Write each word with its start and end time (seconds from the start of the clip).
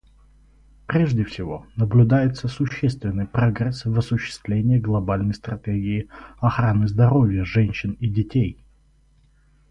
Прежде 0.87 1.23
всего, 1.23 1.67
наблюдается 1.75 2.47
существенный 2.47 3.27
прогресс 3.27 3.85
в 3.85 3.95
осуществлении 3.99 4.79
Глобальной 4.79 5.35
стратегии 5.35 6.09
охраны 6.39 6.87
здоровья 6.87 7.45
женщин 7.45 7.91
и 7.99 8.09
детей. 8.09 8.57